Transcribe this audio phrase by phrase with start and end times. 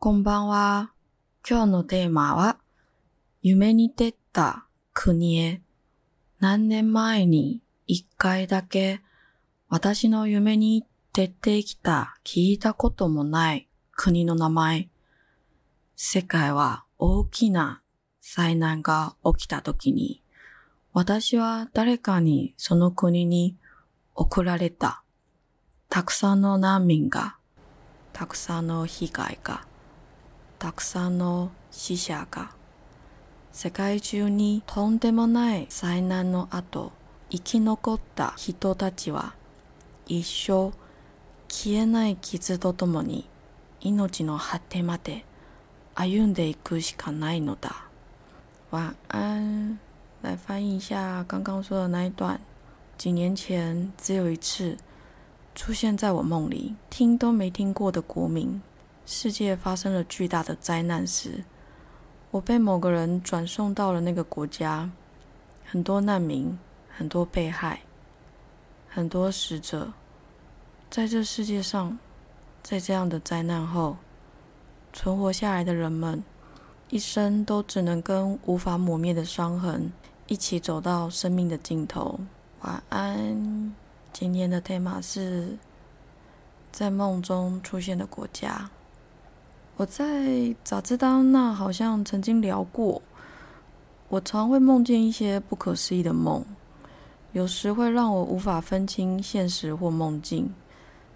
[0.00, 0.92] こんばんは。
[1.44, 2.58] 今日のテーマは、
[3.42, 5.60] 夢に出た国へ。
[6.38, 9.00] 何年前に一回だけ
[9.68, 14.88] 私の夢に出てきた聞いたこともない国の名前。
[15.96, 17.82] 世界は大きな
[18.20, 20.22] 災難が起きた時に、
[20.92, 23.56] 私は誰かにその国に
[24.14, 25.02] 送られた。
[25.88, 27.36] たくさんの難民が、
[28.12, 29.66] たくさんの被害が、
[30.58, 32.50] たくさんの死者が、
[33.52, 36.92] 世界中にとんでもない災難の後、
[37.30, 39.34] 生き残った人たちは、
[40.06, 40.72] 一生
[41.48, 43.28] 消えない傷とともに
[43.80, 45.24] 命の果てまで
[45.94, 47.84] 歩んでいくしかないのだ。
[48.70, 49.78] 晚安。
[50.20, 52.40] 来翻译一下刚刚说的那一段。
[52.96, 54.76] 几年前，只有一次
[55.54, 58.60] 出现在我梦里，听都没听过的国民，
[59.10, 61.42] 世界发生了巨大的灾难时，
[62.30, 64.90] 我被某个人转送到了那个国家。
[65.64, 66.58] 很多难民，
[66.90, 67.80] 很多被害，
[68.86, 69.94] 很多死者，
[70.90, 71.98] 在这世界上，
[72.62, 73.96] 在这样的灾难后，
[74.92, 76.22] 存活下来的人们，
[76.90, 79.90] 一生都只能跟无法抹灭的伤痕
[80.26, 82.20] 一起走到生命的尽头。
[82.60, 83.74] 晚安。
[84.12, 85.56] 今天的 tema 是
[86.70, 88.68] 在梦中出现的国家。
[89.78, 93.00] 我在早知道那好像曾经聊过，
[94.08, 96.44] 我常会梦见一些不可思议的梦，
[97.30, 100.52] 有时会让我无法分清现实或梦境，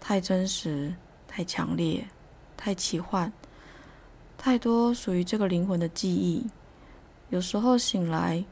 [0.00, 0.94] 太真实、
[1.28, 2.08] 太强烈、
[2.56, 3.30] 太奇幻，
[4.38, 6.46] 太多属于这个灵魂的记忆。
[7.28, 8.42] 有时候醒来，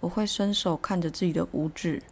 [0.00, 2.02] 我会伸手看着自己的五指。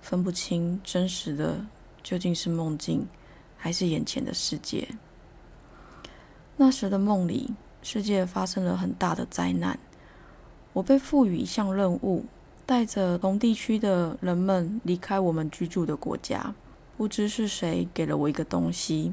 [0.00, 1.66] 分不清真实的
[2.04, 3.04] 究竟是梦境，
[3.56, 4.86] 还是眼前的世界。
[6.58, 9.78] 那时的梦里，世界发生了很大的灾难。
[10.72, 12.24] 我被赋予一项任务，
[12.64, 16.54] 带着同地区的人们离开我们居住的国家。
[16.96, 19.12] 不知是谁给了我一个东西，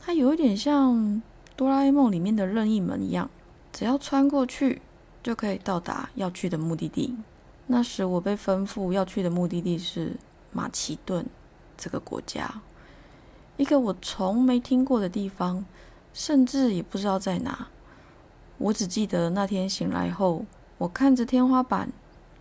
[0.00, 1.20] 它有一点像
[1.56, 3.28] 哆啦 A 梦里面的任意门一样，
[3.72, 4.80] 只要穿过去，
[5.20, 7.16] 就可以到达要去的目的地。
[7.66, 10.16] 那时我被吩咐要去的目的地是
[10.52, 11.26] 马其顿
[11.76, 12.62] 这个国家，
[13.56, 15.64] 一个我从没听过的地方，
[16.12, 17.68] 甚至也不知道在哪。
[18.58, 20.44] 我只记得那天醒来后，
[20.78, 21.90] 我看着天花板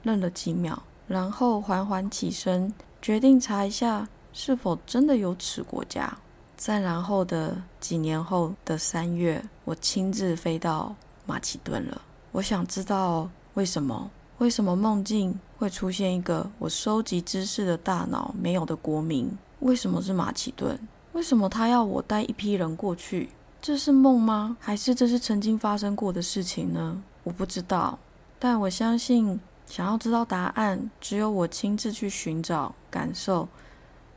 [0.03, 6.17] 愣了几秒，然后缓缓起身，决定查一下是否真的有此国家。
[6.57, 10.93] 再然后的几年后的三月，我亲自飞到
[11.25, 12.01] 马其顿了。
[12.33, 14.11] 我想知道为什么。
[14.39, 19.29] 为什么梦境会出现一个我收集知识的大脑没有的国民？
[19.59, 20.79] 为什么是马其顿？
[21.11, 23.29] 为什么他要我带一批人过去？
[23.61, 24.55] 这是梦吗？
[24.59, 27.01] 还是这是曾经发生过的事情呢？
[27.23, 27.99] 我不知道，
[28.39, 33.49] 但我相信，想要知道答案，只有我亲自去寻找、感受，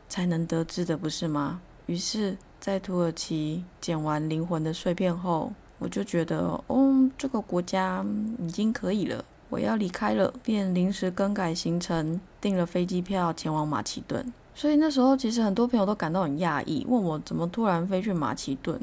[0.08, 1.60] 才能得知的，不是吗？
[1.86, 8.04] 于是，在土耳其捡完灵魂的碎片后，我就觉得，哦，这个国家
[8.38, 9.25] 已经可以了。
[9.50, 14.32] 我要离开了，便临时更改行程，订了飞机票前往马其顿。
[14.54, 18.81] 所以那时候，其实很多朋友都感到很讶异，问我怎么突然飞去马其顿，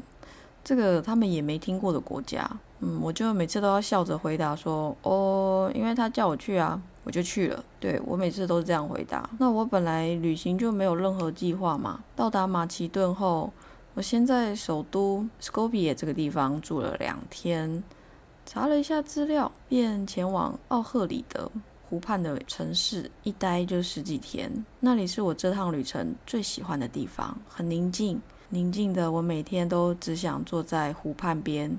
[0.62, 2.48] 这个他们也没听过的国家。
[2.80, 9.28] 嗯，我就每次都要笑着回答说：“哦，因为他叫我去啊，我就去了。”对我每次都是这样回答。
[9.38, 12.02] 那我本来旅行就没有任何计划嘛。
[12.16, 13.52] 到达马其顿后，
[13.94, 17.82] 我先在首都 Skopje 这个地方住了两天。
[18.46, 21.50] 查了一下资料，便前往奥赫里的
[21.88, 24.50] 湖畔的城市，一待就十几天。
[24.80, 28.20] 那里是我这趟旅程最喜欢的地方，很宁静，
[28.52, 31.78] 宁静的我每天都只想坐在湖畔边，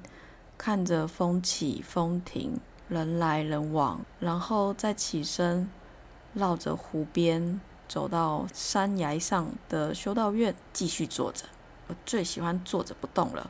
[0.57, 5.69] 看着风起风停，人来人往，然后再起身，
[6.33, 7.59] 绕着湖边
[7.89, 11.43] 走到山崖上的修道院，继续坐着。
[11.87, 13.49] 我最喜欢坐着不动了。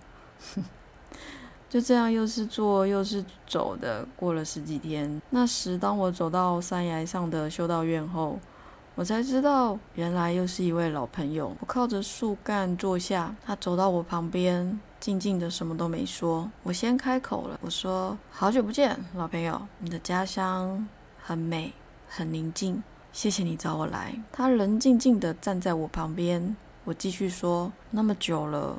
[1.69, 5.21] 就这样，又是坐又是走的，过了十几天。
[5.29, 8.39] 那时，当我走到山崖上的修道院后，
[8.93, 11.55] 我才知道，原来又是一位老朋友。
[11.61, 16.51] 我靠着树干坐下，他走到我旁边，静静的什么都没说。
[16.61, 20.85] 我先开口了，我说：“好久不见，老朋友，你的家乡
[21.21, 21.73] 很美，
[22.09, 22.83] 很宁静，
[23.13, 26.55] 谢谢你找我来。”他仍静静的站在我旁边。
[26.83, 28.77] 我继续说：“那么久了，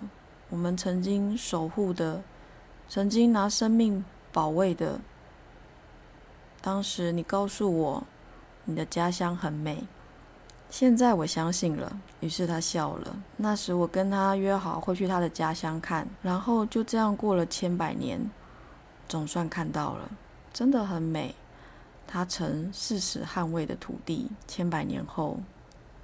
[0.50, 2.22] 我们曾经守护的。”
[2.86, 5.00] 曾经拿生命保卫的，
[6.60, 8.04] 当时你告诉我，
[8.66, 9.82] 你的家乡很美，
[10.72, 13.14] 现在我相信了，于是他笑了。
[13.36, 18.18] 那时我跟他约好会去他的家乡看，然后就这样过了千百年，
[19.06, 20.10] 总算看到了，
[20.50, 21.34] 真的很美。
[22.06, 25.38] 他曾誓死捍卫的土地，千百年后，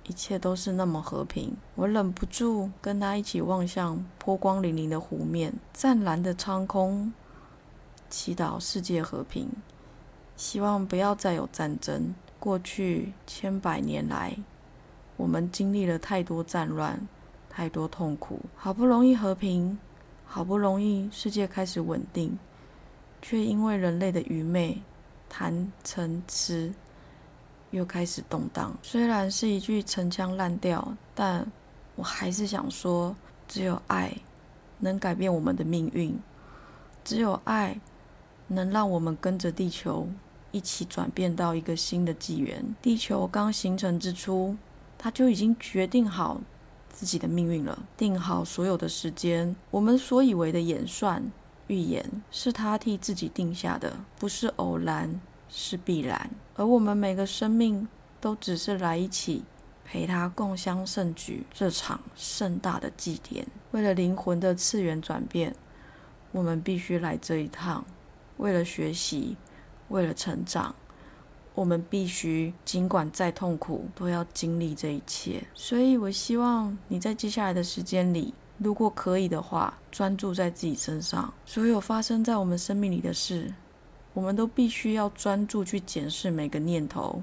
[0.06, 1.56] 一切都是那么和平。
[1.74, 7.10] 我忍不住跟他一起望向波光粼粼的湖面，湛蓝的苍空，
[8.10, 9.48] 祈祷世界和平，
[10.36, 12.14] 希望不要再有战争。
[12.38, 14.36] 过去千百年来。
[15.18, 16.96] 我们经历了太多战乱，
[17.50, 19.76] 太多痛苦，好不容易和平，
[20.24, 22.38] 好不容易世界开始稳定，
[23.20, 24.80] 却因为人类的愚昧、
[25.28, 26.72] 贪嗔痴，
[27.72, 28.72] 又开始动荡。
[28.80, 31.44] 虽然是一句陈腔滥调，但
[31.96, 33.14] 我还是想说，
[33.48, 34.16] 只有爱
[34.78, 36.16] 能改变我们的命运，
[37.02, 37.76] 只有爱
[38.46, 40.08] 能让我们跟着地球
[40.52, 42.64] 一起转变到一个新的纪元。
[42.80, 44.56] 地球刚形成之初。
[44.98, 46.40] 他就已经决定好
[46.90, 49.54] 自己的命运了，定好所有的时间。
[49.70, 51.30] 我们所以为的演算、
[51.68, 56.28] 预言，是他替自己定下的，不是偶然，是必然。
[56.56, 57.86] 而我们每个生命
[58.20, 59.44] 都只是来一起
[59.84, 63.46] 陪他共襄盛举这场盛大的祭典。
[63.70, 65.54] 为了灵魂的次元转变，
[66.32, 67.84] 我们必须来这一趟。
[68.38, 69.36] 为了学习，
[69.88, 70.74] 为了成长。
[71.58, 75.42] 我们必须，尽管再痛苦，都要经历这一切。
[75.54, 81.34] 所以，我希望你在接下来的时间里，如果可以的话，专注在自己身上。
[81.44, 83.52] 所有发生在我们生命里的事，
[84.14, 87.20] 我们都必须要专注去检视每个念头、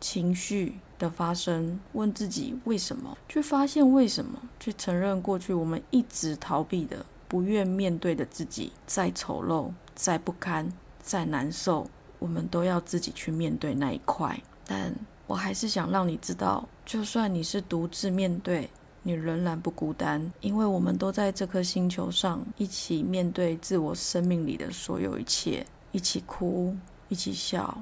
[0.00, 11.88] 情绪的发生，问自己为什么，去发现为什么，去承认过去我们一直逃避的、不愿面对的自己，再丑陋、再不堪、再难受。
[12.18, 14.94] 我们都要自己去面对那一块，但
[15.26, 18.70] 我还是想让你知道，就算你是独自面对，
[19.02, 26.76] 你仍然不孤单，因为我们都在这颗星球上一起面对自我生命里的所有一切，一起哭，
[27.08, 27.78] 一起笑，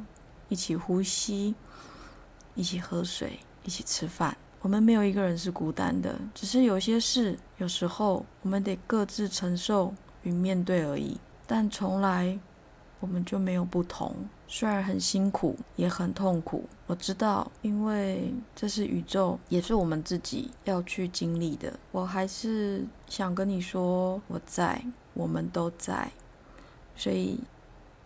[0.49, 1.55] 一起呼吸，
[2.55, 4.37] 一起喝水，一起吃饭。
[4.61, 12.39] 我们没有一个人是孤单的，只是有些事，有时候我们得各自承受与面对而已，但从来。
[13.05, 14.17] 我们就没有不同，
[14.49, 16.65] 虽然很辛苦，也很痛苦。
[16.87, 21.71] 我知道，因为这是宇宙，也是我们自己要去经历的。
[21.93, 26.11] 我还是想跟你说，我在，我们都在。
[26.97, 27.39] 所以，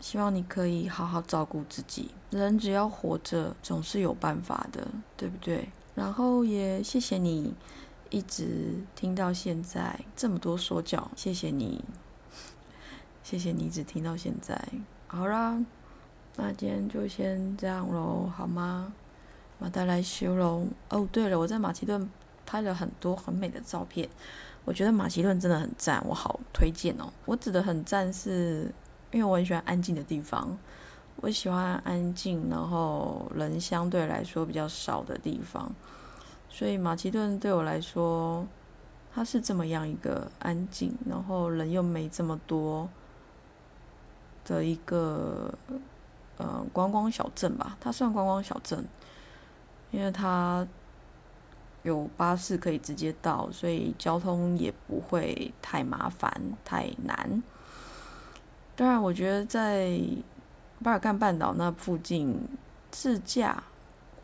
[0.01, 2.11] 希望你可以好好照顾自己。
[2.31, 4.85] 人只要活着，总是有办法的，
[5.17, 5.69] 对不对？
[5.95, 7.55] 然后也谢谢你
[8.11, 11.85] 一直听到现在这么多说教，谢谢你。
[13.31, 14.59] 谢谢你一直听到现在。
[15.07, 15.63] 好啦，
[16.37, 18.91] 那今天就先这样喽，好吗？
[19.59, 20.67] 马达来修喽。
[20.89, 22.09] 哦，对了，我在马其顿
[22.47, 24.09] 拍了很多很美的照片，
[24.65, 27.13] 我觉得马其顿真的很赞，我好推荐哦。
[27.27, 28.73] 我指的很赞，是
[29.11, 30.57] 因为我很喜欢安静的地方，
[31.17, 35.71] 我喜欢安静，然后人相对来说比较少的地方，
[36.49, 38.47] 所以马其顿对我来说，
[39.13, 42.89] 它是这么样一个安静，然后人又没这么多。
[44.49, 45.53] 的一个
[46.39, 48.83] 呃观光小镇吧，它算观光小镇，
[49.91, 50.67] 因为它
[51.83, 56.33] 有巴士可以直接到，所以交通也不会太麻烦
[56.65, 57.43] 太难。
[58.75, 60.01] 当然，我觉得在
[60.83, 62.41] 巴尔干半岛那附近
[62.91, 63.63] 自驾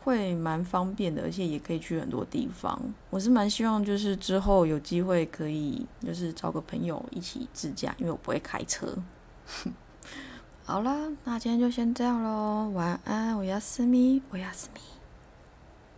[0.03, 2.81] 会蛮方便的，而且也可以去很多地方。
[3.09, 8.87] 我是蛮希望就是之后有机会可以就是找个朋友一起自驾，因为我不会开车。
[10.67, 14.81] 好了，那今天就先这样喽，晚安，我要思密，我要思密。